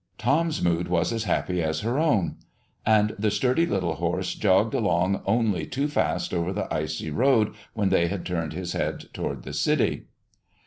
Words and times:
Tom's 0.17 0.63
mood 0.63 0.87
was 0.87 1.13
as 1.13 1.25
happy 1.25 1.61
as 1.61 1.81
her 1.81 1.99
own, 1.99 2.37
and 2.87 3.15
the 3.19 3.29
sturdy 3.29 3.67
little 3.67 3.93
horse 3.93 4.33
jogged 4.33 4.73
along 4.73 5.21
only 5.27 5.63
too 5.67 5.87
fast 5.87 6.33
over 6.33 6.51
the 6.51 6.67
icy 6.73 7.11
road 7.11 7.53
when 7.75 7.89
they 7.89 8.07
had 8.07 8.25
turned 8.25 8.53
his 8.53 8.73
head 8.73 9.09
toward 9.13 9.43
the 9.43 9.53
city. 9.53 10.05